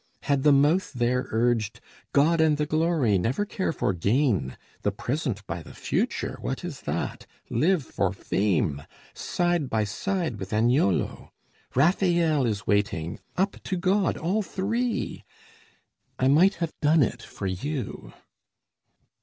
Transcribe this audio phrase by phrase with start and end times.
[0.23, 1.79] Had the mouth there urged
[2.11, 3.19] "God and the glory!
[3.19, 4.57] never care for gain.
[4.81, 7.27] The present by the future, what is that?
[7.51, 8.81] Live for fame,
[9.13, 11.29] side by side with Agnolo!
[11.75, 15.23] Rafael is waiting: up to God, all three!"
[16.17, 18.11] I might have done it for you.